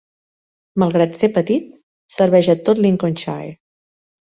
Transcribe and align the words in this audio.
Malgrat 0.83 1.19
ser 1.19 1.29
petit, 1.35 1.67
serveix 2.15 2.51
a 2.55 2.57
tot 2.71 2.83
Linconshire. 2.89 3.57